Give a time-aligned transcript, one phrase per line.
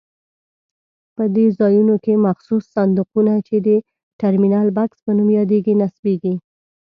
[1.15, 3.69] په دې ځایونو کې مخصوص صندوقونه چې د
[4.19, 6.33] ټرمینل بکس په نوم یادېږي نصبېږي.